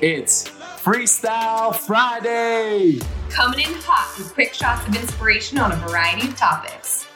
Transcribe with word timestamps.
It's 0.00 0.48
Freestyle 0.48 1.74
Friday. 1.74 2.98
Coming 3.28 3.60
in 3.60 3.74
hot 3.74 4.16
with 4.18 4.32
quick 4.32 4.54
shots 4.54 4.88
of 4.88 4.96
inspiration 4.96 5.58
on 5.58 5.72
a 5.72 5.76
variety 5.76 6.28
of 6.28 6.36
topics. 6.36 7.06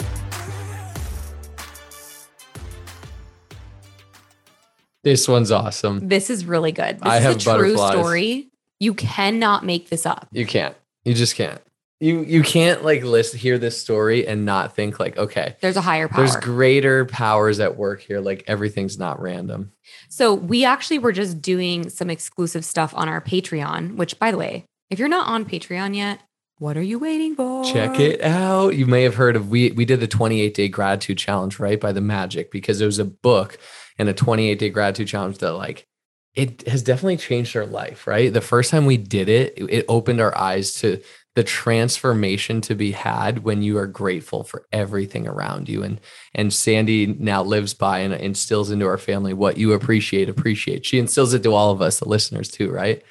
This 5.03 5.29
one's 5.29 5.51
awesome. 5.51 6.09
This 6.09 6.31
is 6.31 6.47
really 6.47 6.73
good. 6.73 6.99
This 6.99 7.03
I 7.07 7.19
is 7.19 7.23
have 7.25 7.37
a 7.37 7.39
true 7.39 7.53
butterflies. 7.77 7.93
story. 7.93 8.49
You 8.81 8.95
cannot 8.95 9.65
make 9.65 9.91
this 9.91 10.07
up. 10.07 10.29
You 10.33 10.47
can't. 10.47 10.75
You 11.05 11.15
just 11.15 11.37
can't. 11.37 11.61
You 12.05 12.23
you 12.23 12.43
can't 12.43 12.85
like 12.85 13.03
list 13.03 13.35
hear 13.35 13.57
this 13.57 13.81
story 13.81 14.27
and 14.27 14.45
not 14.45 14.77
think 14.77 15.01
like, 15.01 15.17
okay, 15.17 15.57
There's 15.63 15.77
a 15.79 15.81
higher 15.81 16.07
power. 16.07 16.19
there's 16.19 16.37
greater 16.37 17.07
powers 17.07 17.61
at 17.61 17.77
work 17.79 18.03
here. 18.03 18.21
Like 18.21 18.45
everything's 18.47 18.99
not 18.99 19.23
random. 19.23 19.73
So 20.11 20.35
we 20.35 20.67
actually 20.67 20.99
were 20.99 21.13
just 21.13 21.41
doing 21.41 21.89
some 21.89 22.11
exclusive 22.11 22.63
stuff 22.65 22.93
on 22.95 23.09
our 23.09 23.23
Patreon, 23.23 23.97
which 23.97 24.19
by 24.19 24.31
the 24.31 24.37
way, 24.37 24.67
if 24.91 24.99
you're 24.99 25.09
not 25.09 25.29
on 25.29 25.47
Patreon 25.47 25.97
yet, 25.97 26.21
what 26.59 26.77
are 26.77 26.83
you 26.83 26.99
waiting 26.99 27.35
for? 27.37 27.65
Check 27.65 27.99
it 27.99 28.21
out. 28.23 28.77
You 28.77 28.85
may 28.87 29.03
have 29.05 29.15
heard 29.15 29.35
of 29.35 29.49
we 29.49 29.71
we 29.73 29.87
did 29.87 30.01
the 30.01 30.07
28 30.07 30.53
day 30.53 30.69
gratitude 30.69 31.17
challenge, 31.17 31.59
right? 31.59 31.81
By 31.81 31.93
the 31.93 32.03
magic, 32.03 32.51
because 32.51 32.79
there 32.79 32.87
was 32.87 32.99
a 32.99 33.05
book 33.07 33.57
and 33.99 34.11
a 34.11 34.13
28 34.13 34.59
day 34.59 34.69
gratitude 34.69 35.09
challenge 35.09 35.39
that 35.39 35.53
like 35.55 35.87
it 36.35 36.67
has 36.69 36.83
definitely 36.83 37.17
changed 37.17 37.57
our 37.57 37.65
life, 37.65 38.07
right? 38.07 38.31
The 38.33 38.41
first 38.41 38.71
time 38.71 38.85
we 38.87 38.97
did 38.99 39.29
it, 39.29 39.55
it- 39.57 39.71
it 39.71 39.85
opened 39.89 40.21
our 40.21 40.37
eyes 40.37 40.75
to 40.81 41.01
the 41.35 41.45
transformation 41.45 42.61
to 42.61 42.75
be 42.75 42.93
had 42.93 43.43
when 43.43 43.63
you 43.63 43.77
are 43.79 43.87
grateful 43.87 44.45
for 44.45 44.67
everything 44.73 45.27
around 45.27 45.69
you. 45.69 45.83
And 45.83 46.01
and 46.35 46.53
Sandy 46.53 47.07
now 47.07 47.43
lives 47.43 47.75
by 47.75 47.99
and 48.01 48.15
instills 48.15 48.71
into 48.71 48.87
our 48.87 48.99
family 48.99 49.35
what 49.35 49.59
you 49.59 49.73
appreciate, 49.73 50.29
appreciate. 50.29 50.87
She 50.87 50.99
instills 50.99 51.35
it 51.35 51.43
to 51.43 51.55
all 51.55 51.73
of 51.73 51.83
us, 51.83 51.99
the 51.99 52.09
listeners 52.09 52.49
too, 52.49 52.71
right? 52.71 53.03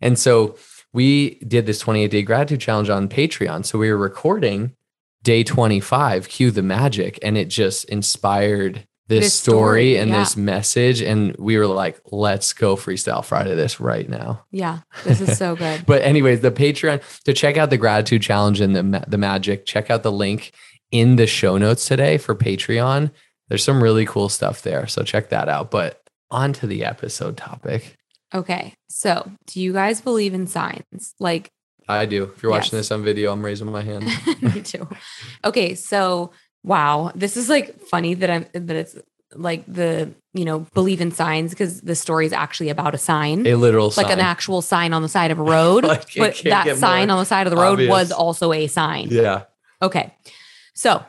And 0.00 0.18
so 0.18 0.56
we 0.92 1.36
did 1.40 1.66
this 1.66 1.78
28 1.80 2.10
day 2.10 2.22
gratitude 2.22 2.60
challenge 2.60 2.90
on 2.90 3.08
Patreon. 3.08 3.64
So 3.64 3.78
we 3.78 3.90
were 3.90 3.98
recording 3.98 4.74
day 5.22 5.42
25, 5.42 6.28
cue 6.28 6.50
the 6.50 6.62
magic, 6.62 7.18
and 7.22 7.38
it 7.38 7.46
just 7.46 7.84
inspired 7.86 8.86
this, 9.08 9.24
This 9.24 9.34
story, 9.34 9.58
story, 9.58 9.96
and 9.98 10.10
yeah. 10.10 10.18
this 10.20 10.36
message. 10.36 11.02
And 11.02 11.36
we 11.38 11.58
were 11.58 11.66
like, 11.66 12.00
let's 12.10 12.52
go 12.52 12.76
freestyle 12.76 13.24
Friday 13.24 13.54
this 13.54 13.80
right 13.80 14.08
now. 14.08 14.44
Yeah, 14.50 14.80
this 15.04 15.20
is 15.20 15.36
so 15.36 15.56
good. 15.56 15.84
But 15.86 16.02
anyways, 16.02 16.40
the 16.40 16.50
Patreon 16.52 17.02
to 17.24 17.32
check 17.32 17.56
out 17.56 17.70
the 17.70 17.76
gratitude 17.76 18.22
challenge 18.22 18.60
and 18.60 18.74
the 18.76 19.04
the 19.08 19.18
magic, 19.18 19.66
check 19.66 19.90
out 19.90 20.02
the 20.02 20.12
link 20.12 20.52
in 20.90 21.16
the 21.16 21.26
show 21.26 21.58
notes 21.58 21.86
today 21.86 22.16
for 22.18 22.34
Patreon. 22.34 23.10
There's 23.48 23.64
some 23.64 23.82
really 23.82 24.06
cool 24.06 24.28
stuff 24.28 24.62
there. 24.62 24.86
So 24.86 25.02
check 25.02 25.28
that 25.30 25.48
out. 25.48 25.70
But 25.70 26.00
on 26.30 26.52
to 26.54 26.66
the 26.66 26.84
episode 26.84 27.36
topic. 27.36 27.96
Okay. 28.34 28.72
So 28.88 29.30
do 29.46 29.60
you 29.60 29.72
guys 29.74 30.00
believe 30.00 30.32
in 30.32 30.46
signs? 30.46 31.14
Like 31.18 31.50
I 31.88 32.06
do. 32.06 32.24
If 32.34 32.42
you're 32.42 32.52
watching 32.52 32.76
Yes. 32.78 32.88
this 32.88 32.92
on 32.92 33.02
video, 33.02 33.32
I'm 33.32 33.44
raising 33.44 33.70
my 33.70 33.82
hand. 33.82 34.04
me 34.40 34.62
too. 34.62 34.88
Okay, 35.44 35.74
so 35.74 36.30
wow, 36.64 37.12
this 37.14 37.36
is 37.36 37.48
like 37.48 37.80
funny 37.82 38.14
that 38.14 38.30
I'm 38.30 38.46
that 38.52 38.76
it's 38.76 38.96
like 39.34 39.64
the 39.66 40.12
you 40.34 40.44
know 40.44 40.60
believe 40.74 41.00
in 41.00 41.10
signs 41.10 41.50
because 41.50 41.80
the 41.80 41.94
story 41.96 42.26
is 42.26 42.32
actually 42.32 42.68
about 42.68 42.94
a 42.94 42.98
sign, 42.98 43.46
A 43.46 43.54
literal 43.54 43.86
like 43.96 44.06
sign. 44.06 44.12
an 44.12 44.20
actual 44.20 44.62
sign 44.62 44.92
on 44.92 45.02
the 45.02 45.08
side 45.08 45.30
of 45.30 45.38
a 45.38 45.42
road. 45.42 45.84
Like, 45.92 46.14
but 46.16 46.40
that 46.44 46.76
sign 46.76 47.10
on 47.10 47.18
the 47.18 47.24
side 47.24 47.46
of 47.46 47.50
the 47.50 47.56
road 47.56 47.86
was 47.88 48.12
also 48.12 48.52
a 48.52 48.66
sign. 48.66 49.08
Yeah. 49.10 49.44
Okay, 49.80 50.14
so 50.74 51.04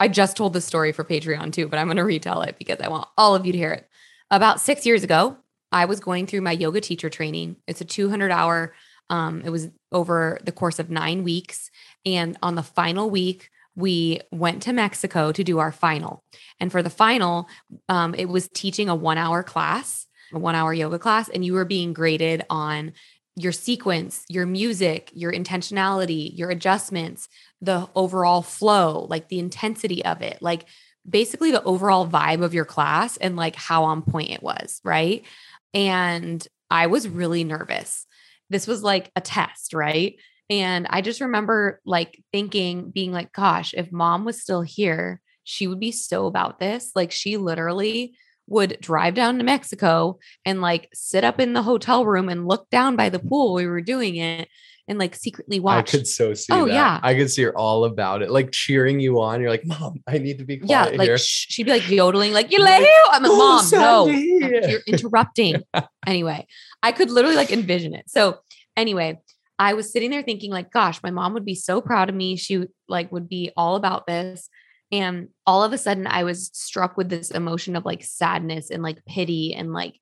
I 0.00 0.08
just 0.08 0.36
told 0.36 0.52
this 0.52 0.64
story 0.64 0.92
for 0.92 1.04
Patreon 1.04 1.52
too, 1.52 1.68
but 1.68 1.78
I'm 1.78 1.86
going 1.86 1.96
to 1.96 2.04
retell 2.04 2.42
it 2.42 2.56
because 2.58 2.80
I 2.80 2.88
want 2.88 3.06
all 3.16 3.34
of 3.34 3.46
you 3.46 3.52
to 3.52 3.58
hear 3.58 3.72
it. 3.72 3.88
About 4.30 4.60
six 4.60 4.84
years 4.86 5.02
ago, 5.04 5.36
I 5.72 5.84
was 5.84 6.00
going 6.00 6.26
through 6.26 6.40
my 6.40 6.52
yoga 6.52 6.80
teacher 6.80 7.10
training. 7.10 7.56
It's 7.66 7.80
a 7.80 7.84
200 7.84 8.30
hour. 8.30 8.74
Um, 9.10 9.42
it 9.44 9.50
was 9.50 9.68
over 9.92 10.38
the 10.44 10.52
course 10.52 10.78
of 10.78 10.90
nine 10.90 11.24
weeks, 11.24 11.70
and 12.04 12.36
on 12.42 12.54
the 12.54 12.62
final 12.62 13.08
week, 13.08 13.50
we 13.78 14.20
went 14.32 14.60
to 14.64 14.72
Mexico 14.72 15.30
to 15.30 15.44
do 15.44 15.60
our 15.60 15.70
final. 15.70 16.24
And 16.58 16.72
for 16.72 16.82
the 16.82 16.90
final, 16.90 17.48
um, 17.88 18.12
it 18.12 18.24
was 18.28 18.48
teaching 18.48 18.88
a 18.88 18.94
one 18.94 19.18
hour 19.18 19.44
class, 19.44 20.08
a 20.32 20.38
one 20.38 20.56
hour 20.56 20.74
yoga 20.74 20.98
class, 20.98 21.28
and 21.28 21.44
you 21.44 21.52
were 21.52 21.64
being 21.64 21.92
graded 21.92 22.44
on 22.50 22.92
your 23.36 23.52
sequence, 23.52 24.24
your 24.28 24.46
music, 24.46 25.12
your 25.14 25.32
intentionality, 25.32 26.36
your 26.36 26.50
adjustments, 26.50 27.28
the 27.60 27.88
overall 27.94 28.42
flow, 28.42 29.06
like 29.08 29.28
the 29.28 29.38
intensity 29.38 30.04
of 30.04 30.22
it, 30.22 30.38
like 30.42 30.64
basically 31.08 31.52
the 31.52 31.62
overall 31.62 32.04
vibe 32.04 32.42
of 32.42 32.54
your 32.54 32.64
class 32.64 33.16
and 33.18 33.36
like 33.36 33.54
how 33.54 33.84
on 33.84 34.02
point 34.02 34.30
it 34.30 34.42
was, 34.42 34.80
right? 34.82 35.24
And 35.72 36.44
I 36.68 36.88
was 36.88 37.06
really 37.06 37.44
nervous. 37.44 38.08
This 38.50 38.66
was 38.66 38.82
like 38.82 39.12
a 39.14 39.20
test, 39.20 39.72
right? 39.72 40.16
And 40.50 40.86
I 40.88 41.00
just 41.02 41.20
remember 41.20 41.80
like 41.84 42.22
thinking, 42.32 42.90
being 42.90 43.12
like, 43.12 43.32
gosh, 43.32 43.74
if 43.76 43.92
mom 43.92 44.24
was 44.24 44.40
still 44.40 44.62
here, 44.62 45.20
she 45.44 45.66
would 45.66 45.80
be 45.80 45.92
so 45.92 46.26
about 46.26 46.58
this. 46.58 46.92
Like, 46.94 47.10
she 47.12 47.36
literally 47.36 48.14
would 48.46 48.78
drive 48.80 49.14
down 49.14 49.36
to 49.38 49.44
Mexico 49.44 50.18
and 50.46 50.62
like 50.62 50.88
sit 50.94 51.22
up 51.22 51.38
in 51.38 51.52
the 51.52 51.62
hotel 51.62 52.06
room 52.06 52.30
and 52.30 52.48
look 52.48 52.68
down 52.70 52.96
by 52.96 53.10
the 53.10 53.18
pool. 53.18 53.54
We 53.54 53.66
were 53.66 53.82
doing 53.82 54.16
it 54.16 54.48
and 54.88 54.98
like 54.98 55.14
secretly 55.14 55.60
watch. 55.60 55.94
I 55.94 55.98
could 55.98 56.06
so 56.06 56.32
see 56.32 56.50
Oh, 56.50 56.64
that. 56.66 56.72
yeah. 56.72 56.98
I 57.02 57.14
could 57.14 57.30
see 57.30 57.42
her 57.42 57.54
all 57.54 57.84
about 57.84 58.22
it, 58.22 58.30
like 58.30 58.50
cheering 58.52 59.00
you 59.00 59.20
on. 59.20 59.42
You're 59.42 59.50
like, 59.50 59.66
Mom, 59.66 60.02
I 60.06 60.16
need 60.16 60.38
to 60.38 60.46
be 60.46 60.56
quiet 60.56 60.92
yeah, 60.92 60.98
like 60.98 61.08
here. 61.08 61.18
sh- 61.18 61.46
she'd 61.50 61.64
be 61.64 61.72
like 61.72 61.90
yodeling, 61.90 62.32
like 62.32 62.50
you 62.50 62.60
Like, 62.60 62.86
I'm 63.10 63.22
like, 63.22 63.32
"Oh, 63.34 63.68
mom, 63.70 63.80
no, 63.80 64.06
you're 64.06 64.80
interrupting. 64.86 65.62
anyway, 66.06 66.46
I 66.82 66.92
could 66.92 67.10
literally 67.10 67.36
like 67.36 67.52
envision 67.52 67.92
it. 67.94 68.08
So 68.08 68.38
anyway, 68.78 69.20
I 69.58 69.74
was 69.74 69.90
sitting 69.92 70.10
there 70.10 70.22
thinking, 70.22 70.50
like, 70.50 70.70
gosh, 70.70 71.02
my 71.02 71.10
mom 71.10 71.34
would 71.34 71.44
be 71.44 71.54
so 71.54 71.80
proud 71.80 72.08
of 72.08 72.14
me. 72.14 72.36
She 72.36 72.64
like 72.88 73.10
would 73.10 73.28
be 73.28 73.50
all 73.56 73.76
about 73.76 74.06
this. 74.06 74.48
And 74.90 75.28
all 75.46 75.62
of 75.62 75.72
a 75.72 75.78
sudden 75.78 76.06
I 76.06 76.24
was 76.24 76.50
struck 76.54 76.96
with 76.96 77.08
this 77.08 77.30
emotion 77.30 77.76
of 77.76 77.84
like 77.84 78.02
sadness 78.04 78.70
and 78.70 78.82
like 78.82 79.04
pity 79.04 79.54
and 79.54 79.72
like 79.72 79.94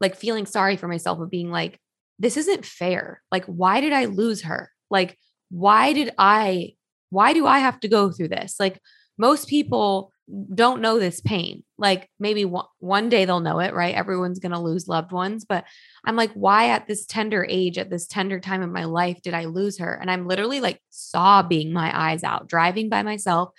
like 0.00 0.16
feeling 0.16 0.46
sorry 0.46 0.76
for 0.76 0.88
myself 0.88 1.20
of 1.20 1.30
being 1.30 1.50
like, 1.50 1.78
this 2.18 2.36
isn't 2.36 2.64
fair. 2.64 3.22
Like, 3.30 3.44
why 3.46 3.80
did 3.80 3.92
I 3.92 4.06
lose 4.06 4.42
her? 4.42 4.70
Like, 4.90 5.16
why 5.50 5.92
did 5.92 6.12
I, 6.18 6.74
why 7.10 7.32
do 7.32 7.46
I 7.46 7.58
have 7.58 7.80
to 7.80 7.88
go 7.88 8.10
through 8.10 8.28
this? 8.28 8.56
Like, 8.58 8.80
most 9.18 9.48
people 9.48 10.12
don't 10.54 10.80
know 10.80 10.98
this 10.98 11.20
pain. 11.20 11.64
Like, 11.80 12.10
maybe 12.20 12.44
one, 12.44 12.66
one 12.78 13.08
day 13.08 13.24
they'll 13.24 13.40
know 13.40 13.58
it, 13.58 13.72
right? 13.72 13.94
Everyone's 13.94 14.38
going 14.38 14.52
to 14.52 14.60
lose 14.60 14.86
loved 14.86 15.12
ones. 15.12 15.46
But 15.46 15.64
I'm 16.04 16.14
like, 16.14 16.30
why 16.34 16.68
at 16.68 16.86
this 16.86 17.06
tender 17.06 17.46
age, 17.48 17.78
at 17.78 17.88
this 17.88 18.06
tender 18.06 18.38
time 18.38 18.62
in 18.62 18.70
my 18.70 18.84
life, 18.84 19.22
did 19.22 19.32
I 19.32 19.46
lose 19.46 19.78
her? 19.78 19.94
And 19.94 20.10
I'm 20.10 20.28
literally 20.28 20.60
like 20.60 20.78
sobbing 20.90 21.72
my 21.72 21.90
eyes 21.98 22.22
out, 22.22 22.48
driving 22.48 22.90
by 22.90 23.02
myself, 23.02 23.50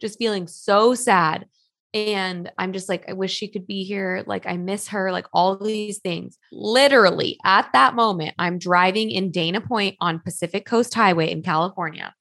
just 0.00 0.18
feeling 0.18 0.46
so 0.46 0.94
sad. 0.94 1.46
And 1.94 2.50
I'm 2.58 2.72
just 2.72 2.88
like, 2.88 3.08
I 3.08 3.14
wish 3.14 3.32
she 3.32 3.48
could 3.48 3.66
be 3.66 3.84
here. 3.84 4.22
Like, 4.26 4.46
I 4.46 4.56
miss 4.56 4.88
her, 4.88 5.10
like 5.10 5.26
all 5.32 5.56
these 5.56 5.98
things. 5.98 6.38
Literally 6.50 7.38
at 7.44 7.70
that 7.72 7.94
moment, 7.94 8.34
I'm 8.38 8.58
driving 8.58 9.10
in 9.10 9.30
Dana 9.30 9.60
Point 9.60 9.96
on 10.00 10.20
Pacific 10.20 10.66
Coast 10.66 10.94
Highway 10.94 11.30
in 11.30 11.42
California. 11.42 12.14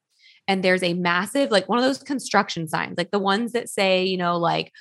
And 0.48 0.64
there's 0.64 0.84
a 0.84 0.94
massive, 0.94 1.52
like 1.52 1.70
one 1.70 1.78
of 1.78 1.86
those 1.86 2.04
construction 2.04 2.68
signs, 2.68 2.98
like 2.98 3.12
the 3.12 3.20
ones 3.20 3.54
that 3.54 3.70
say, 3.70 4.04
you 4.04 4.18
know, 4.18 4.38
like, 4.38 4.72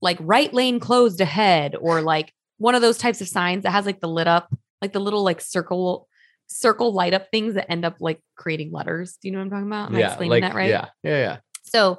like 0.00 0.18
right 0.20 0.52
lane 0.52 0.80
closed 0.80 1.20
ahead, 1.20 1.74
or 1.78 2.00
like 2.02 2.32
one 2.58 2.74
of 2.74 2.82
those 2.82 2.98
types 2.98 3.20
of 3.20 3.28
signs 3.28 3.62
that 3.62 3.70
has 3.70 3.86
like 3.86 4.00
the 4.00 4.08
lit 4.08 4.26
up, 4.26 4.54
like 4.82 4.92
the 4.92 5.00
little 5.00 5.22
like 5.22 5.40
circle, 5.40 6.08
circle 6.46 6.92
light 6.92 7.14
up 7.14 7.30
things 7.30 7.54
that 7.54 7.70
end 7.70 7.84
up 7.84 7.96
like 8.00 8.20
creating 8.36 8.72
letters. 8.72 9.18
Do 9.20 9.28
you 9.28 9.32
know 9.32 9.38
what 9.38 9.44
I'm 9.44 9.50
talking 9.50 9.66
about? 9.66 9.88
Am 9.90 9.96
I 9.96 9.98
yeah, 10.00 10.06
explaining 10.08 10.30
like 10.30 10.42
that 10.42 10.54
right? 10.54 10.70
yeah, 10.70 10.88
yeah, 11.02 11.18
yeah. 11.18 11.36
So, 11.64 11.98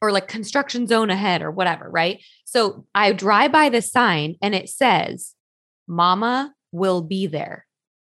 or 0.00 0.12
like 0.12 0.28
construction 0.28 0.86
zone 0.86 1.10
ahead 1.10 1.42
or 1.42 1.50
whatever, 1.50 1.88
right? 1.90 2.22
So 2.44 2.86
I 2.94 3.12
drive 3.12 3.50
by 3.50 3.68
the 3.68 3.82
sign 3.82 4.36
and 4.40 4.54
it 4.54 4.68
says, 4.68 5.34
Mama 5.88 6.54
will 6.70 7.02
be 7.02 7.26
there. 7.26 7.66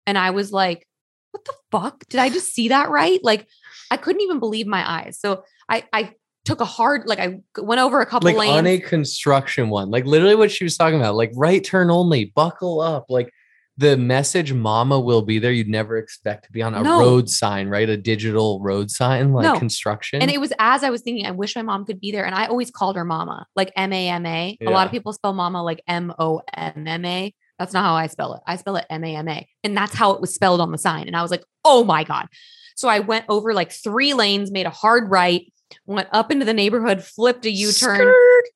And 0.06 0.18
I 0.18 0.30
was 0.30 0.52
like, 0.52 0.86
what 1.30 1.44
the 1.44 1.54
fuck? 1.70 2.04
Did 2.08 2.20
I 2.20 2.28
just 2.28 2.52
see 2.54 2.68
that 2.68 2.90
right? 2.90 3.20
Like, 3.22 3.46
I 3.90 3.96
couldn't 3.96 4.22
even 4.22 4.38
believe 4.38 4.66
my 4.66 4.88
eyes. 4.88 5.18
So 5.20 5.44
I, 5.68 5.84
I 5.92 6.14
took 6.48 6.60
a 6.60 6.64
hard, 6.64 7.06
like, 7.06 7.18
I 7.20 7.40
went 7.60 7.80
over 7.80 8.00
a 8.00 8.06
couple 8.06 8.26
Like 8.26 8.36
lanes. 8.36 8.56
on 8.58 8.66
a 8.66 8.78
construction 8.80 9.68
one, 9.68 9.90
like 9.90 10.04
literally 10.06 10.34
what 10.34 10.50
she 10.50 10.64
was 10.64 10.76
talking 10.76 10.98
about, 10.98 11.14
like 11.14 11.30
right 11.36 11.62
turn 11.64 11.90
only, 11.90 12.32
buckle 12.34 12.80
up, 12.80 13.04
like 13.08 13.30
the 13.76 13.96
message 13.96 14.52
"Mama 14.52 14.98
will 14.98 15.22
be 15.22 15.38
there." 15.38 15.52
You'd 15.52 15.68
never 15.68 15.96
expect 15.98 16.46
to 16.46 16.52
be 16.52 16.62
on 16.62 16.74
a 16.74 16.82
No. 16.82 16.98
road 16.98 17.30
sign, 17.30 17.68
right? 17.68 17.88
A 17.88 17.96
digital 17.96 18.60
road 18.60 18.90
sign, 18.90 19.32
like 19.32 19.44
No. 19.44 19.58
construction. 19.58 20.20
And 20.20 20.30
it 20.32 20.40
was 20.40 20.52
as 20.58 20.82
I 20.82 20.90
was 20.90 21.02
thinking, 21.02 21.26
I 21.26 21.30
wish 21.30 21.54
my 21.54 21.62
mom 21.62 21.84
could 21.84 22.00
be 22.00 22.10
there. 22.10 22.26
And 22.26 22.34
I 22.34 22.46
always 22.46 22.72
called 22.72 22.96
her 22.96 23.04
mama, 23.04 23.46
like 23.54 23.70
M 23.76 23.92
A 23.92 24.08
M 24.08 24.26
A. 24.26 24.58
A 24.66 24.70
lot 24.70 24.86
of 24.86 24.90
people 24.90 25.12
spell 25.12 25.32
mama 25.32 25.62
like 25.62 25.80
M 25.86 26.12
O 26.18 26.40
M 26.54 26.88
M 26.88 27.04
A. 27.04 27.32
That's 27.60 27.72
not 27.72 27.84
how 27.84 27.94
I 27.94 28.08
spell 28.08 28.34
it. 28.34 28.40
I 28.46 28.56
spell 28.56 28.74
it 28.76 28.86
M 28.90 29.04
A 29.04 29.14
M 29.14 29.28
A. 29.28 29.46
And 29.62 29.76
that's 29.76 29.94
how 29.94 30.10
it 30.10 30.20
was 30.20 30.34
spelled 30.34 30.60
on 30.60 30.72
the 30.72 30.78
sign. 30.78 31.06
And 31.06 31.14
I 31.16 31.22
was 31.22 31.30
like, 31.30 31.44
oh 31.64 31.84
my 31.84 32.02
God. 32.02 32.26
So 32.74 32.88
I 32.88 32.98
went 33.00 33.26
over 33.28 33.54
like 33.54 33.70
three 33.70 34.12
lanes, 34.14 34.50
made 34.50 34.66
a 34.66 34.70
hard 34.70 35.08
right, 35.10 35.42
went 35.86 36.08
up 36.12 36.30
into 36.30 36.44
the 36.44 36.54
neighborhood, 36.54 37.02
flipped 37.02 37.46
a 37.46 37.50
U 37.50 37.72
turn. 37.72 38.12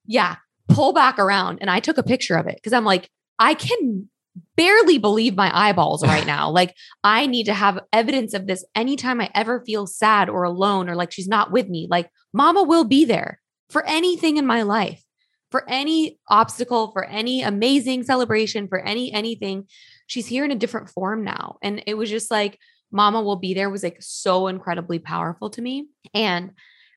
Yeah. 0.07 0.37
Pull 0.69 0.93
back 0.93 1.19
around. 1.19 1.59
And 1.61 1.71
I 1.71 1.81
took 1.81 1.99
a 1.99 2.03
picture 2.03 2.37
of 2.37 2.47
it 2.47 2.57
because 2.57 2.73
I'm 2.73 2.85
like, 2.85 3.11
I 3.39 3.55
can 3.55 4.09
barely 4.57 4.99
believe 4.99 5.37
my 5.37 5.51
eyeballs 5.55 6.07
right 6.07 6.27
now. 6.27 6.51
like 6.51 6.75
I 7.05 7.27
need 7.27 7.45
to 7.45 7.55
have 7.55 7.81
evidence 7.93 8.35
of 8.35 8.47
this 8.47 8.65
anytime 8.75 9.21
I 9.21 9.31
ever 9.35 9.63
feel 9.65 9.87
sad 9.87 10.29
or 10.29 10.45
alone 10.45 10.89
or 10.89 10.95
like 10.95 11.13
she's 11.13 11.29
not 11.29 11.53
with 11.53 11.69
me. 11.69 11.87
Like 11.91 12.11
mama 12.33 12.63
will 12.63 12.85
be 12.85 13.05
there 13.05 13.41
for 13.71 13.85
anything 13.87 14.37
in 14.37 14.47
my 14.47 14.63
life. 14.63 15.03
For 15.51 15.69
any 15.69 16.19
obstacle, 16.31 16.93
for 16.93 17.05
any 17.05 17.43
amazing 17.43 18.05
celebration, 18.05 18.69
for 18.69 18.79
any 18.79 19.13
anything, 19.13 19.67
she's 20.07 20.27
here 20.27 20.47
in 20.47 20.51
a 20.51 20.57
different 20.57 20.89
form 20.89 21.25
now. 21.25 21.59
And 21.63 21.83
it 21.87 21.93
was 21.93 22.09
just 22.09 22.31
like 22.31 22.59
mama 22.91 23.21
will 23.21 23.37
be 23.37 23.53
there 23.53 23.69
was 23.69 23.83
like 23.83 23.99
so 24.01 24.47
incredibly 24.47 24.99
powerful 24.99 25.51
to 25.51 25.61
me. 25.61 25.89
And 26.15 26.53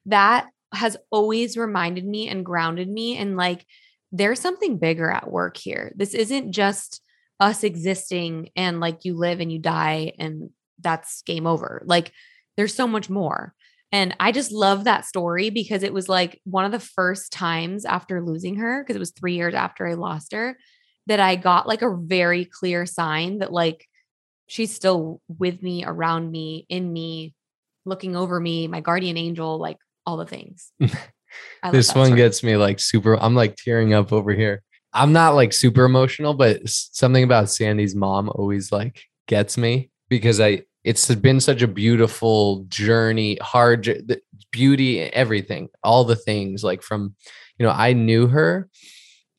that 0.05 0.47
has 0.73 0.97
always 1.09 1.57
reminded 1.57 2.05
me 2.05 2.27
and 2.27 2.45
grounded 2.45 2.89
me 2.89 3.17
and 3.17 3.37
like 3.37 3.65
there's 4.11 4.39
something 4.39 4.77
bigger 4.77 5.09
at 5.09 5.31
work 5.31 5.57
here. 5.57 5.91
This 5.95 6.13
isn't 6.13 6.51
just 6.51 7.01
us 7.39 7.63
existing 7.63 8.49
and 8.55 8.79
like 8.79 9.03
you 9.03 9.15
live 9.15 9.39
and 9.39 9.51
you 9.51 9.59
die 9.59 10.13
and 10.19 10.49
that's 10.79 11.21
game 11.23 11.47
over. 11.47 11.81
Like 11.85 12.11
there's 12.55 12.73
so 12.73 12.87
much 12.87 13.09
more. 13.09 13.53
And 13.91 14.15
I 14.19 14.31
just 14.31 14.51
love 14.51 14.83
that 14.83 15.05
story 15.05 15.49
because 15.49 15.83
it 15.83 15.93
was 15.93 16.09
like 16.09 16.41
one 16.43 16.65
of 16.65 16.71
the 16.71 16.79
first 16.79 17.31
times 17.31 17.85
after 17.85 18.21
losing 18.21 18.55
her, 18.55 18.83
because 18.83 18.95
it 18.95 18.99
was 18.99 19.11
three 19.11 19.35
years 19.35 19.53
after 19.53 19.87
I 19.87 19.93
lost 19.93 20.33
her, 20.33 20.57
that 21.07 21.19
I 21.19 21.35
got 21.35 21.67
like 21.67 21.81
a 21.81 21.95
very 21.95 22.45
clear 22.45 22.85
sign 22.85 23.39
that 23.39 23.53
like 23.53 23.85
she's 24.47 24.73
still 24.73 25.21
with 25.27 25.61
me, 25.61 25.85
around 25.85 26.31
me, 26.31 26.65
in 26.69 26.91
me, 26.91 27.33
looking 27.85 28.15
over 28.15 28.39
me, 28.39 28.67
my 28.67 28.81
guardian 28.81 29.17
angel, 29.17 29.59
like 29.59 29.77
all 30.05 30.17
the 30.17 30.25
things. 30.25 30.71
this 31.71 31.93
one 31.95 32.07
story. 32.07 32.17
gets 32.17 32.43
me 32.43 32.57
like 32.57 32.79
super. 32.79 33.15
I'm 33.15 33.35
like 33.35 33.55
tearing 33.55 33.93
up 33.93 34.11
over 34.13 34.33
here. 34.33 34.61
I'm 34.93 35.11
not 35.11 35.35
like 35.35 35.51
super 35.51 35.83
emotional, 35.83 36.33
but 36.33 36.61
something 36.65 37.23
about 37.23 37.49
Sandy's 37.49 37.95
mom 37.95 38.29
always 38.29 38.71
like 38.71 39.03
gets 39.27 39.57
me 39.57 39.89
because 40.09 40.39
I 40.39 40.63
it's 40.85 41.13
been 41.15 41.39
such 41.39 41.63
a 41.63 41.67
beautiful 41.67 42.63
journey, 42.69 43.37
hard 43.41 44.19
beauty, 44.51 45.01
everything, 45.01 45.67
all 45.83 46.05
the 46.05 46.15
things 46.15 46.63
like 46.63 46.83
from, 46.83 47.15
you 47.57 47.65
know, 47.65 47.71
I 47.71 47.93
knew 47.93 48.27
her, 48.27 48.69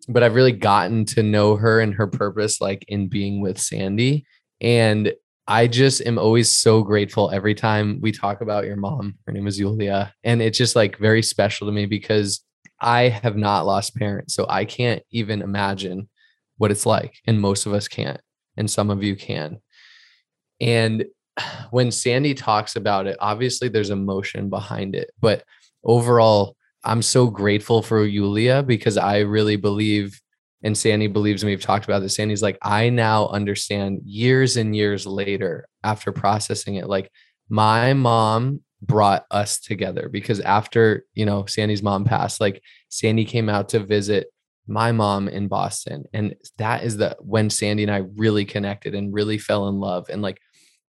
but 0.09 0.25
I've 0.25 0.35
really 0.35 0.53
gotten 0.53 1.05
to 1.07 1.23
know 1.23 1.55
her 1.57 1.81
and 1.81 1.95
her 1.95 2.09
purpose 2.09 2.61
like 2.61 2.85
in 2.89 3.09
being 3.09 3.41
with 3.41 3.59
Sandy. 3.59 4.27
And 4.61 5.15
I 5.49 5.69
just 5.69 6.05
am 6.05 6.19
always 6.19 6.57
so 6.57 6.83
grateful 6.83 7.31
every 7.31 7.55
time 7.55 8.01
we 8.01 8.11
talk 8.11 8.41
about 8.41 8.65
your 8.65 8.77
mom. 8.77 9.15
Her 9.27 9.33
name 9.33 9.47
is 9.47 9.59
Julia. 9.59 10.13
And 10.25 10.43
it's 10.43 10.59
just 10.59 10.75
like 10.75 10.99
very 10.99 11.23
special 11.23 11.69
to 11.69 11.73
me 11.73 11.87
because 11.87 12.43
I 12.81 13.09
have 13.09 13.37
not 13.37 13.65
lost 13.65 13.95
parents. 13.95 14.35
So 14.35 14.47
I 14.49 14.65
can't 14.65 15.03
even 15.11 15.43
imagine 15.43 16.09
what 16.59 16.73
it's 16.73 16.85
like. 16.85 17.15
And 17.27 17.41
most 17.41 17.65
of 17.65 17.73
us 17.73 17.87
can't. 17.87 18.21
And 18.57 18.69
some 18.69 18.91
of 18.91 19.05
you 19.05 19.15
can. 19.15 19.59
And 20.61 21.05
when 21.71 21.93
Sandy 21.93 22.35
talks 22.35 22.75
about 22.75 23.07
it, 23.07 23.17
obviously 23.21 23.69
there's 23.69 23.91
emotion 23.91 24.51
behind 24.51 24.97
it. 24.97 25.13
But 25.21 25.45
overall, 25.85 26.57
I'm 26.85 27.03
so 27.03 27.29
grateful 27.29 27.83
for 27.83 28.09
Julia 28.09 28.63
because 28.63 28.97
I 28.97 29.19
really 29.21 29.57
believe 29.57 30.21
and 30.67 30.77
Sandy 30.77 31.07
believes, 31.07 31.45
and 31.45 31.51
we've 31.51 31.61
talked 31.61 31.85
about 31.85 32.01
this. 32.01 32.17
Sandy's 32.17 32.43
like, 32.43 32.59
I 32.61 32.89
now 32.89 33.29
understand 33.29 34.01
years 34.05 34.57
and 34.57 34.75
years 34.75 35.07
later 35.07 35.69
after 35.85 36.11
processing 36.11 36.75
it, 36.75 36.89
like 36.89 37.09
my 37.49 37.93
mom 37.93 38.63
brought 38.83 39.27
us 39.31 39.61
together 39.61 40.09
because 40.09 40.41
after, 40.41 41.05
you 41.15 41.25
know, 41.25 41.47
Sandy's 41.47 41.85
mom 41.85 42.05
passed, 42.05 42.41
like 42.41 42.65
Sandy 42.89 43.25
came 43.25 43.49
out 43.49 43.69
to 43.71 43.79
visit 43.79 44.27
my 44.67 44.91
mom 44.91 45.29
in 45.29 45.47
Boston. 45.47 46.03
And 46.13 46.35
that 46.59 46.83
is 46.83 46.97
the 46.97 47.17
when 47.21 47.49
Sandy 47.49 47.85
and 47.85 47.93
I 47.93 47.99
really 48.17 48.45
connected 48.45 48.97
and 48.97 49.15
really 49.15 49.39
fell 49.39 49.69
in 49.69 49.79
love. 49.79 50.09
And 50.11 50.21
like, 50.21 50.41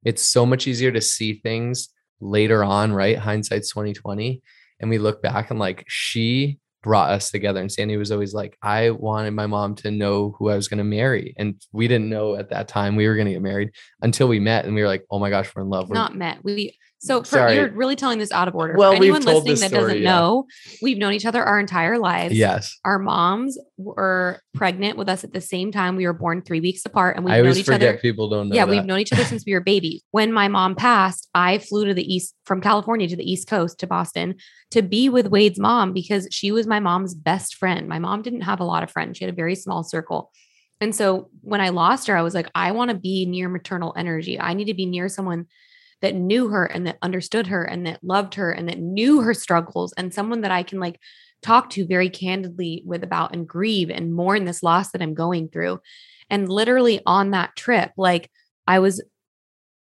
it's 0.03 0.25
so 0.25 0.43
much 0.43 0.65
easier 0.65 0.91
to 0.91 1.01
see 1.01 1.33
things 1.33 1.89
later 2.19 2.63
on, 2.63 2.93
right? 2.93 3.15
Hindsight's 3.15 3.69
2020. 3.69 4.41
And 4.79 4.89
we 4.89 4.97
look 4.97 5.21
back 5.21 5.51
and 5.51 5.59
like, 5.59 5.85
she 5.87 6.57
brought 6.87 7.11
us 7.11 7.29
together. 7.29 7.59
And 7.59 7.69
Sandy 7.69 7.97
was 7.97 8.13
always 8.13 8.33
like, 8.33 8.57
I 8.61 8.91
wanted 8.91 9.31
my 9.31 9.45
mom 9.45 9.75
to 9.75 9.91
know 9.91 10.33
who 10.39 10.49
I 10.49 10.55
was 10.55 10.69
going 10.69 10.77
to 10.77 10.85
marry. 10.85 11.35
And 11.37 11.61
we 11.73 11.89
didn't 11.89 12.09
know 12.09 12.35
at 12.35 12.49
that 12.51 12.69
time 12.69 12.95
we 12.95 13.05
were 13.09 13.15
going 13.15 13.27
to 13.27 13.33
get 13.33 13.41
married 13.41 13.71
until 14.01 14.29
we 14.29 14.39
met. 14.39 14.63
And 14.63 14.73
we 14.73 14.81
were 14.81 14.87
like, 14.87 15.03
oh 15.11 15.19
my 15.19 15.29
gosh, 15.29 15.51
we're 15.53 15.63
in 15.63 15.69
love. 15.69 15.89
We're 15.89 15.95
not 15.95 16.15
met. 16.15 16.45
We 16.45 16.77
so 16.99 17.21
for, 17.23 17.49
you're 17.49 17.69
really 17.71 17.95
telling 17.95 18.17
this 18.17 18.31
out 18.31 18.47
of 18.47 18.55
order. 18.55 18.75
Well, 18.75 18.91
for 18.91 18.95
anyone 18.95 19.21
listening 19.21 19.59
that 19.59 19.69
story, 19.69 19.81
doesn't 19.81 20.01
yeah. 20.01 20.09
know, 20.09 20.47
we've 20.81 20.97
known 20.97 21.13
each 21.13 21.25
other 21.25 21.43
our 21.43 21.59
entire 21.59 21.99
lives. 21.99 22.33
Yes. 22.35 22.75
Our 22.83 22.97
moms 22.97 23.57
were 23.77 24.41
pregnant 24.55 24.97
with 24.97 25.07
us 25.07 25.23
at 25.23 25.31
the 25.31 25.41
same 25.41 25.71
time. 25.71 25.95
We 25.95 26.07
were 26.07 26.13
born 26.13 26.41
three 26.41 26.59
weeks 26.59 26.85
apart, 26.85 27.15
and 27.15 27.23
we've 27.23 27.35
I 27.35 27.41
known 27.41 27.55
each 27.55 27.69
other. 27.69 27.97
People 27.97 28.29
don't 28.29 28.49
know. 28.49 28.55
Yeah, 28.55 28.65
that. 28.65 28.71
we've 28.71 28.85
known 28.85 28.99
each 28.99 29.13
other 29.13 29.23
since 29.25 29.45
we 29.45 29.53
were 29.53 29.61
babies. 29.61 30.01
When 30.11 30.33
my 30.33 30.47
mom 30.47 30.75
passed, 30.75 31.29
I 31.35 31.59
flew 31.59 31.85
to 31.85 31.93
the 31.93 32.13
east 32.13 32.35
from 32.45 32.61
California 32.61 33.07
to 33.07 33.15
the 33.15 33.29
East 33.29 33.47
Coast 33.47 33.79
to 33.79 33.87
Boston 33.87 34.35
to 34.71 34.81
be 34.81 35.07
with 35.07 35.27
Wade's 35.27 35.59
mom 35.59 35.93
because 35.93 36.27
she 36.31 36.51
was 36.51 36.65
my 36.65 36.79
mom's 36.79 37.13
best 37.13 37.55
friend. 37.55 37.87
My 37.87 37.99
mom 37.99 38.23
didn't 38.23 38.41
have 38.41 38.59
a 38.59 38.65
lot 38.65 38.81
of 38.81 38.89
friends; 38.89 39.17
she 39.17 39.23
had 39.23 39.33
a 39.33 39.35
very 39.35 39.55
small 39.55 39.83
circle. 39.83 40.31
And 40.79 40.95
so 40.95 41.29
when 41.41 41.61
I 41.61 41.69
lost 41.69 42.07
her, 42.07 42.15
I 42.15 42.21
was 42.21 42.33
like, 42.35 42.49
I 42.53 42.71
want 42.71 42.91
to 42.91 42.97
be 42.97 43.25
near 43.25 43.49
maternal 43.49 43.93
energy. 43.97 44.39
I 44.39 44.53
need 44.53 44.65
to 44.65 44.73
be 44.73 44.85
near 44.85 45.09
someone 45.09 45.47
that 46.01 46.15
knew 46.15 46.49
her 46.49 46.65
and 46.65 46.85
that 46.85 46.97
understood 47.01 47.47
her 47.47 47.63
and 47.63 47.85
that 47.87 48.03
loved 48.03 48.35
her 48.35 48.51
and 48.51 48.69
that 48.69 48.79
knew 48.79 49.21
her 49.21 49.33
struggles 49.33 49.93
and 49.97 50.13
someone 50.13 50.41
that 50.41 50.51
I 50.51 50.63
can 50.63 50.79
like 50.79 50.99
talk 51.41 51.69
to 51.71 51.85
very 51.85 52.09
candidly 52.09 52.83
with 52.85 53.03
about 53.03 53.33
and 53.33 53.47
grieve 53.47 53.89
and 53.89 54.13
mourn 54.13 54.45
this 54.45 54.63
loss 54.63 54.91
that 54.91 55.01
I'm 55.01 55.13
going 55.13 55.49
through. 55.49 55.79
And 56.29 56.49
literally 56.49 57.01
on 57.05 57.31
that 57.31 57.55
trip, 57.55 57.91
like 57.97 58.29
I 58.67 58.79
was 58.79 59.01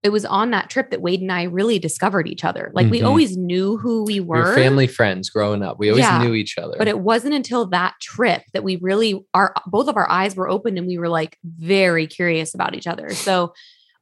it 0.03 0.11
was 0.11 0.25
on 0.25 0.53
that 0.53 0.71
trip 0.71 0.91
that 0.91 1.01
Wade 1.01 1.21
and 1.21 1.33
I 1.33 1.45
really 1.45 1.81
discovered 1.81 2.29
each 2.29 2.45
other. 2.45 2.71
Like 2.73 2.85
mm-hmm. 2.85 2.91
we 2.93 3.03
always 3.03 3.37
knew 3.37 3.77
who 3.77 4.05
we 4.05 4.21
were. 4.21 4.37
we 4.37 4.43
were. 4.43 4.55
family 4.55 4.87
friends 4.87 5.31
growing 5.31 5.65
up. 5.65 5.81
We 5.81 5.91
always 5.91 6.05
yeah, 6.05 6.23
knew 6.23 6.35
each 6.35 6.57
other. 6.59 6.77
But 6.79 6.87
it 6.87 7.01
wasn't 7.01 7.35
until 7.35 7.67
that 7.71 7.95
trip 8.01 8.43
that 8.53 8.62
we 8.62 8.77
really 8.77 9.27
our 9.35 9.53
both 9.67 9.89
of 9.89 9.97
our 9.97 10.09
eyes 10.09 10.37
were 10.37 10.49
open 10.49 10.79
and 10.79 10.87
we 10.87 10.99
were 10.99 11.09
like 11.09 11.39
very 11.45 12.07
curious 12.07 12.55
about 12.55 12.77
each 12.77 12.87
other. 12.87 13.11
So 13.11 13.53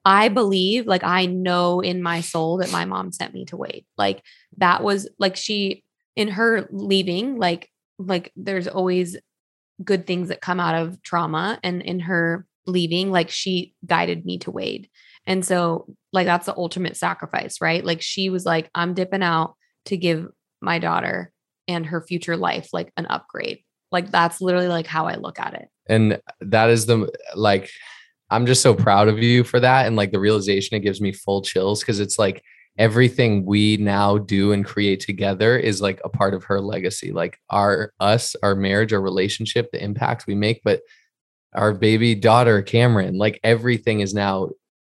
I 0.04 0.28
believe, 0.28 0.86
like, 0.86 1.02
I 1.02 1.26
know 1.26 1.80
in 1.80 2.02
my 2.02 2.20
soul 2.20 2.58
that 2.58 2.70
my 2.70 2.84
mom 2.84 3.10
sent 3.10 3.32
me 3.32 3.46
to 3.46 3.56
Wade. 3.56 3.86
Like, 3.96 4.22
that 4.58 4.82
was 4.82 5.08
like 5.18 5.36
she, 5.36 5.82
in 6.14 6.28
her 6.28 6.68
leaving, 6.70 7.38
like, 7.38 7.70
like 7.98 8.30
there's 8.36 8.68
always 8.68 9.16
good 9.82 10.06
things 10.06 10.28
that 10.28 10.40
come 10.40 10.60
out 10.60 10.74
of 10.74 11.02
trauma. 11.02 11.58
And 11.62 11.80
in 11.80 12.00
her 12.00 12.46
leaving, 12.66 13.10
like, 13.10 13.30
she 13.30 13.74
guided 13.86 14.24
me 14.24 14.38
to 14.40 14.50
Wade. 14.50 14.90
And 15.26 15.44
so, 15.44 15.86
like, 16.12 16.26
that's 16.26 16.46
the 16.46 16.56
ultimate 16.56 16.96
sacrifice, 16.96 17.60
right? 17.62 17.82
Like, 17.82 18.02
she 18.02 18.28
was 18.28 18.44
like, 18.44 18.68
I'm 18.74 18.92
dipping 18.92 19.22
out 19.22 19.54
to 19.86 19.96
give 19.96 20.28
my 20.60 20.78
daughter 20.78 21.32
and 21.66 21.86
her 21.86 22.02
future 22.02 22.36
life 22.36 22.68
like 22.74 22.92
an 22.98 23.06
upgrade. 23.08 23.60
Like, 23.90 24.10
that's 24.10 24.42
literally 24.42 24.68
like 24.68 24.86
how 24.86 25.06
I 25.06 25.14
look 25.14 25.40
at 25.40 25.54
it. 25.54 25.68
And 25.88 26.20
that 26.40 26.68
is 26.68 26.84
the, 26.84 27.10
like, 27.34 27.70
I'm 28.34 28.46
just 28.46 28.62
so 28.62 28.74
proud 28.74 29.08
of 29.08 29.18
you 29.22 29.44
for 29.44 29.60
that. 29.60 29.86
And 29.86 29.96
like 29.96 30.12
the 30.12 30.18
realization, 30.18 30.76
it 30.76 30.80
gives 30.80 31.00
me 31.00 31.12
full 31.12 31.42
chills 31.42 31.80
because 31.80 32.00
it's 32.00 32.18
like 32.18 32.42
everything 32.76 33.44
we 33.44 33.76
now 33.76 34.18
do 34.18 34.52
and 34.52 34.64
create 34.64 35.00
together 35.00 35.56
is 35.56 35.80
like 35.80 36.00
a 36.04 36.08
part 36.08 36.34
of 36.34 36.44
her 36.44 36.60
legacy. 36.60 37.12
Like 37.12 37.38
our, 37.50 37.92
us, 38.00 38.34
our 38.42 38.56
marriage, 38.56 38.92
our 38.92 39.00
relationship, 39.00 39.70
the 39.70 39.82
impact 39.82 40.26
we 40.26 40.34
make, 40.34 40.62
but 40.64 40.80
our 41.54 41.72
baby 41.72 42.16
daughter, 42.16 42.60
Cameron, 42.62 43.16
like 43.16 43.38
everything 43.44 44.00
is 44.00 44.12
now, 44.12 44.50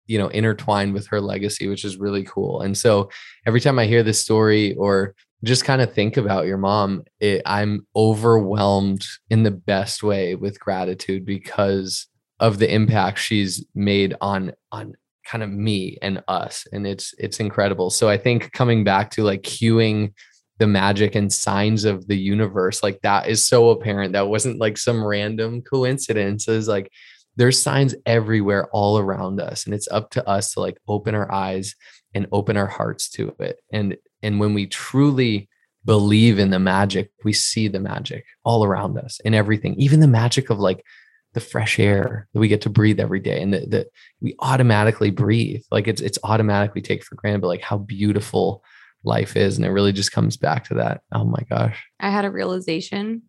you 0.06 0.18
know, 0.18 0.28
intertwined 0.28 0.92
with 0.92 1.06
her 1.06 1.20
legacy, 1.20 1.68
which 1.68 1.84
is 1.84 1.96
really 1.96 2.24
cool. 2.24 2.60
And 2.60 2.76
so 2.76 3.10
every 3.46 3.60
time 3.60 3.78
I 3.78 3.86
hear 3.86 4.02
this 4.02 4.20
story 4.20 4.74
or 4.74 5.14
just 5.42 5.64
kind 5.64 5.80
of 5.80 5.94
think 5.94 6.18
about 6.18 6.46
your 6.46 6.58
mom, 6.58 7.04
it, 7.18 7.40
I'm 7.46 7.86
overwhelmed 7.96 9.06
in 9.30 9.42
the 9.42 9.50
best 9.50 10.02
way 10.02 10.34
with 10.34 10.60
gratitude 10.60 11.24
because 11.24 12.08
of 12.40 12.58
the 12.58 12.72
impact 12.72 13.18
she's 13.18 13.64
made 13.74 14.14
on 14.20 14.52
on 14.72 14.94
kind 15.24 15.44
of 15.44 15.50
me 15.50 15.96
and 16.02 16.22
us 16.26 16.66
and 16.72 16.86
it's 16.86 17.14
it's 17.18 17.38
incredible. 17.38 17.90
So 17.90 18.08
i 18.08 18.16
think 18.16 18.52
coming 18.52 18.82
back 18.82 19.10
to 19.12 19.22
like 19.22 19.42
cueing 19.42 20.12
the 20.60 20.66
magic 20.66 21.14
and 21.14 21.32
signs 21.32 21.84
of 21.86 22.06
the 22.06 22.18
universe 22.18 22.82
like 22.82 23.00
that 23.00 23.26
is 23.26 23.44
so 23.44 23.70
apparent. 23.70 24.12
That 24.12 24.28
wasn't 24.28 24.60
like 24.60 24.76
some 24.76 25.02
random 25.02 25.62
coincidences. 25.62 26.68
Like 26.68 26.92
there's 27.36 27.60
signs 27.60 27.94
everywhere 28.04 28.68
all 28.70 28.98
around 28.98 29.40
us 29.40 29.64
and 29.64 29.74
it's 29.74 29.88
up 29.90 30.10
to 30.10 30.28
us 30.28 30.52
to 30.52 30.60
like 30.60 30.78
open 30.86 31.14
our 31.14 31.32
eyes 31.32 31.74
and 32.14 32.26
open 32.30 32.58
our 32.58 32.66
hearts 32.66 33.08
to 33.12 33.34
it. 33.38 33.58
And 33.72 33.96
and 34.22 34.38
when 34.38 34.52
we 34.52 34.66
truly 34.66 35.48
believe 35.86 36.38
in 36.38 36.50
the 36.50 36.58
magic 36.58 37.10
we 37.24 37.32
see 37.32 37.66
the 37.66 37.80
magic 37.80 38.26
all 38.44 38.62
around 38.62 38.98
us 38.98 39.18
in 39.24 39.32
everything. 39.32 39.74
Even 39.76 40.00
the 40.00 40.06
magic 40.06 40.50
of 40.50 40.58
like 40.58 40.84
the 41.32 41.40
fresh 41.40 41.78
air 41.78 42.28
that 42.32 42.40
we 42.40 42.48
get 42.48 42.62
to 42.62 42.70
breathe 42.70 43.00
every 43.00 43.20
day 43.20 43.40
and 43.40 43.54
that, 43.54 43.88
we 44.20 44.34
automatically 44.40 45.10
breathe. 45.10 45.62
Like 45.70 45.88
it's 45.88 46.00
it's 46.00 46.18
automatically 46.24 46.82
take 46.82 47.04
for 47.04 47.14
granted 47.14 47.40
but 47.40 47.48
like 47.48 47.62
how 47.62 47.78
beautiful 47.78 48.62
life 49.02 49.36
is 49.36 49.56
and 49.56 49.64
it 49.64 49.70
really 49.70 49.92
just 49.92 50.12
comes 50.12 50.36
back 50.36 50.64
to 50.64 50.74
that. 50.74 51.02
Oh 51.12 51.24
my 51.24 51.42
gosh. 51.48 51.82
I 51.98 52.10
had 52.10 52.24
a 52.24 52.30
realization 52.30 53.22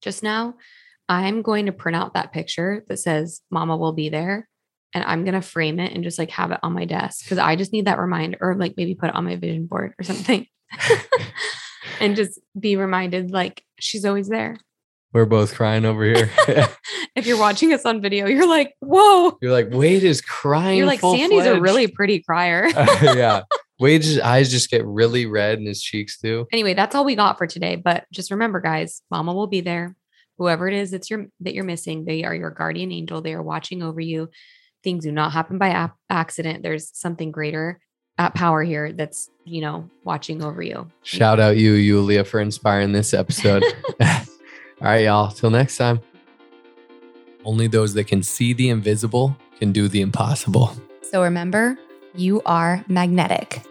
just 0.00 0.22
now. 0.22 0.54
I'm 1.08 1.42
going 1.42 1.66
to 1.66 1.72
print 1.72 1.96
out 1.96 2.14
that 2.14 2.32
picture 2.32 2.84
that 2.88 2.96
says 2.96 3.42
Mama 3.50 3.76
will 3.76 3.92
be 3.92 4.08
there 4.08 4.48
and 4.94 5.04
I'm 5.04 5.24
going 5.24 5.34
to 5.34 5.42
frame 5.42 5.78
it 5.78 5.92
and 5.92 6.02
just 6.02 6.18
like 6.18 6.30
have 6.30 6.50
it 6.50 6.60
on 6.62 6.72
my 6.72 6.84
desk 6.84 7.24
because 7.24 7.38
I 7.38 7.56
just 7.56 7.72
need 7.72 7.86
that 7.86 7.98
reminder 7.98 8.38
or 8.40 8.56
like 8.56 8.74
maybe 8.76 8.94
put 8.94 9.10
it 9.10 9.14
on 9.14 9.24
my 9.24 9.36
vision 9.36 9.66
board 9.66 9.94
or 9.98 10.02
something. 10.02 10.46
And 12.00 12.16
just 12.16 12.38
be 12.58 12.76
reminded 12.76 13.30
like 13.30 13.62
she's 13.80 14.04
always 14.04 14.28
there. 14.28 14.58
We're 15.12 15.24
both 15.24 15.54
crying 15.54 15.84
over 15.84 16.04
here. 16.04 16.30
if 17.16 17.26
you're 17.26 17.38
watching 17.38 17.72
us 17.72 17.86
on 17.86 18.02
video, 18.02 18.26
you're 18.26 18.48
like, 18.48 18.74
whoa. 18.80 19.38
You're 19.40 19.52
like, 19.52 19.70
Wade 19.70 20.04
is 20.04 20.20
crying. 20.20 20.76
You're 20.76 20.86
like, 20.86 21.00
Sandy's 21.00 21.46
a 21.46 21.60
really 21.60 21.86
pretty 21.86 22.20
crier. 22.20 22.66
uh, 22.76 23.14
yeah. 23.16 23.42
Wade's 23.78 24.18
eyes 24.18 24.50
just 24.50 24.70
get 24.70 24.84
really 24.86 25.26
red 25.26 25.58
and 25.58 25.66
his 25.66 25.82
cheeks 25.82 26.18
too. 26.18 26.46
Anyway, 26.52 26.74
that's 26.74 26.94
all 26.94 27.04
we 27.04 27.14
got 27.14 27.38
for 27.38 27.46
today. 27.46 27.76
But 27.76 28.04
just 28.12 28.30
remember, 28.30 28.60
guys, 28.60 29.02
mama 29.10 29.34
will 29.34 29.46
be 29.46 29.60
there. 29.60 29.94
Whoever 30.38 30.68
it 30.68 30.74
is 30.74 30.90
that's 30.90 31.08
your 31.08 31.26
that 31.40 31.54
you're 31.54 31.64
missing, 31.64 32.04
they 32.04 32.24
are 32.24 32.34
your 32.34 32.50
guardian 32.50 32.92
angel. 32.92 33.22
They 33.22 33.34
are 33.34 33.42
watching 33.42 33.82
over 33.82 34.00
you. 34.00 34.28
Things 34.82 35.04
do 35.04 35.12
not 35.12 35.32
happen 35.32 35.58
by 35.58 35.68
ap- 35.70 35.96
accident. 36.10 36.62
There's 36.62 36.90
something 36.96 37.30
greater 37.30 37.80
at 38.18 38.34
power 38.34 38.62
here 38.62 38.92
that's, 38.92 39.30
you 39.44 39.60
know, 39.60 39.90
watching 40.04 40.42
over 40.42 40.62
you. 40.62 40.90
Shout 41.02 41.40
out 41.40 41.56
you, 41.56 41.76
Julia, 41.82 42.24
for 42.24 42.40
inspiring 42.40 42.92
this 42.92 43.12
episode. 43.12 43.64
All 44.80 44.88
right, 44.88 45.04
y'all. 45.04 45.30
Till 45.30 45.50
next 45.50 45.78
time. 45.78 46.00
Only 47.44 47.66
those 47.66 47.94
that 47.94 48.04
can 48.08 48.22
see 48.22 48.52
the 48.52 48.68
invisible 48.68 49.36
can 49.58 49.72
do 49.72 49.88
the 49.88 50.00
impossible. 50.02 50.70
So 51.02 51.22
remember, 51.22 51.78
you 52.14 52.42
are 52.44 52.84
magnetic. 52.88 53.62